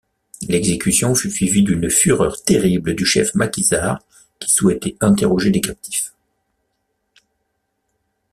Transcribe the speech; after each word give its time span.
L'exécution 0.49 1.13
fut 1.13 1.29
suivie 1.29 1.61
d'une 1.61 1.87
fureur 1.87 2.41
terrible 2.43 2.95
du 2.95 3.05
chef 3.05 3.35
maquisard, 3.35 3.99
qui 4.39 4.49
souhaitait 4.49 4.97
interroger 4.99 5.51
les 5.51 5.61
captifs. 5.61 6.15